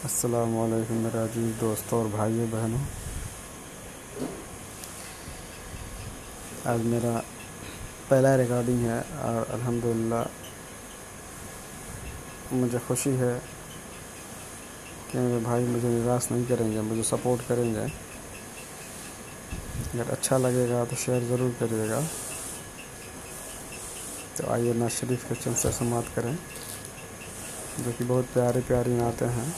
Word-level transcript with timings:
अस्सलाम 0.00 0.54
वालेकुम 0.56 0.96
मेरे 0.96 1.18
अज़ीज़ 1.20 1.58
दोस्तों 1.60 1.98
और 2.00 2.06
भाइयों 2.10 2.48
बहनों। 2.50 2.78
आज 6.66 6.84
मेरा 6.92 7.12
पहला 8.10 8.34
रिकॉर्डिंग 8.36 8.80
है 8.82 9.00
और 9.24 9.50
अल्हम्दुलिल्लाह 9.52 10.24
मुझे 12.54 12.78
खुशी 12.88 13.10
है 13.20 13.34
कि 15.12 15.18
मेरे 15.18 15.40
भाई 15.44 15.64
मुझे 15.66 15.88
निराश 15.88 16.30
नहीं 16.32 16.46
करेंगे, 16.46 16.80
मुझे 16.80 17.02
सपोर्ट 17.02 17.46
करेंगे। 17.48 17.84
अगर 19.92 20.10
अच्छा 20.10 20.38
लगेगा 20.38 20.84
तो 20.84 20.96
शेयर 20.96 21.22
ज़रूर 21.28 21.50
करिएगा। 21.60 22.00
तो 24.36 24.50
आइए 24.52 24.72
ना 24.74 24.88
शरीफ 24.90 25.28
के 25.28 25.34
चंद 25.36 25.56
से 25.56 25.72
समाप्त 25.74 26.14
करें, 26.16 26.34
जो 27.78 27.92
कि 27.92 28.04
बहुत 28.04 28.24
प्यारे 28.34 28.60
प्यारी 28.68 28.92
नाते 28.96 29.24
हैं। 29.36 29.50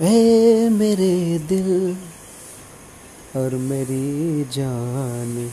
ए 0.00 0.68
मेरे 0.72 1.38
दिल 1.38 1.96
और 3.36 3.54
मेरी 3.54 4.44
जान 4.44 5.50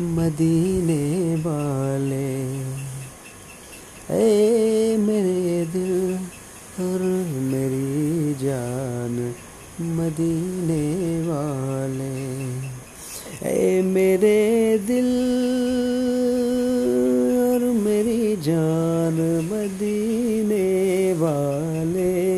मदीने 0.00 1.36
वाले। 1.36 2.26
ए 4.16 4.96
मेरे 4.96 5.66
दिल 5.66 6.14
और 6.80 7.02
मेरी 7.52 8.34
जान 8.34 9.34
मदीने 9.80 11.20
वाले। 11.22 12.12
ए 13.50 13.82
मेरे 13.82 14.78
दिल 14.78 15.10
और 17.38 17.72
मेरी 17.72 18.36
जान 18.36 19.20
मदीने 19.52 21.12
वाले। 21.12 22.34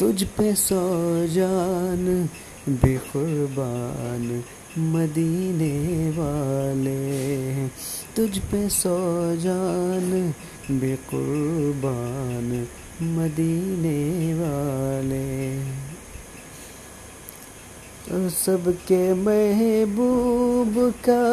तुझ 0.00 0.24
पे 0.24 0.54
सौ 0.54 0.80
जान, 1.26 2.28
बेकुर्बान 2.68 4.42
मदीने 4.78 6.10
वाले 6.10 7.68
तुझ 8.16 8.38
पे 8.38 8.68
सौ 8.68 8.96
जान, 9.36 10.34
बेकुर्बान 10.70 12.66
मदीने 13.02 14.34
वाले 14.34 15.26
सबके 18.30 19.14
महबूब 19.14 20.94
का 21.08 21.24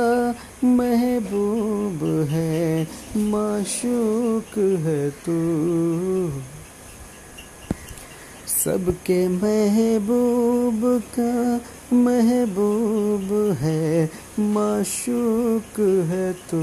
महबूब 0.67 2.27
है, 2.29 2.87
माशूक 3.17 4.57
है 4.57 5.09
तू। 5.09 6.52
सबके 8.63 9.27
महबूब 9.27 11.03
का 11.19 11.55
महबूब 11.95 13.57
है, 13.59 14.09
माशूक 14.39 15.79
है 15.79 16.33
तू। 16.33 16.57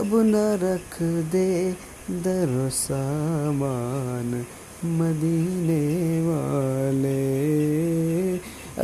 अब 0.00 0.10
न 0.14 0.34
रख 0.36 1.02
दे 1.02 1.72
दर 2.10 2.70
सामान 2.72 4.46
मदीने 4.84 6.20
वाले। 6.20 7.26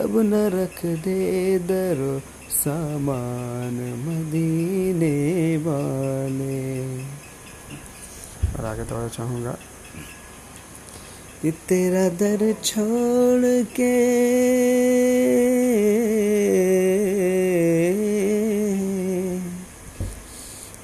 अब 0.02 0.18
न 0.18 0.34
रख 0.34 0.86
दे 0.86 1.58
दर 1.58 2.22
सामान 2.50 3.74
मदीने 4.08 5.56
वाले। 5.56 6.98
और 8.58 8.64
आगे 8.64 8.82
तो 8.82 9.08
चाहूँगा। 9.08 9.56
कि 11.42 11.50
तेरा 11.50 12.08
दर 12.08 12.52
छोड़ 12.64 13.64
के 13.76 13.92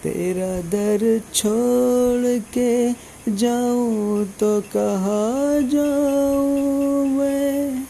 तेरा 0.03 0.61
दर 0.61 1.21
छोड़ 1.35 2.39
के 2.59 2.93
जाऊँ 3.37 4.25
तो 4.41 4.61
कहा 4.61 5.23
जाऊँ 5.69 7.07
मैं? 7.07 7.83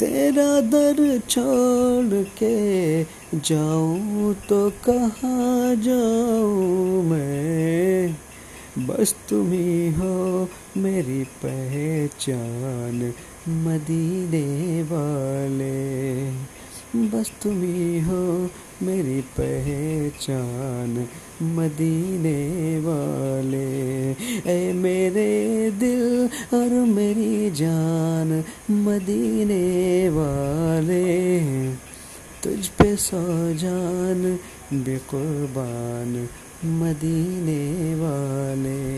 तेरा 0.00 0.60
दर 0.60 1.18
छोड़ 1.18 2.24
के 2.42 3.04
जाऊँ 3.34 4.34
तो 4.48 4.70
कहाँ 4.70 5.74
जाऊँ 5.76 7.02
मैं? 7.02 7.27
बस 8.98 9.14
तुम 9.28 9.50
ही 9.52 9.92
हो 9.92 10.48
मेरी 10.76 11.24
पहचान 11.44 13.12
मदीने 13.48 14.82
वाले। 14.82 15.76
बस 17.08 17.30
तुम 17.42 17.60
ही 17.62 18.00
हो 18.00 18.50
मेरी 18.82 19.20
पहचान 19.40 21.08
मदीने 21.42 22.40
वाले। 22.80 23.68
ए 24.52 24.72
मेरे 24.72 25.70
दिल 25.70 26.30
और 26.54 26.68
मेरी 26.68 27.50
जान 27.50 28.44
मदीने 28.70 30.08
वाले। 30.08 31.04
तुझ 32.42 32.66
पे 32.68 32.96
सौ 32.96 33.22
जान 33.54 34.38
बेकुर्बान 34.74 36.28
मदीने 36.64 37.94
वाले। 37.94 38.97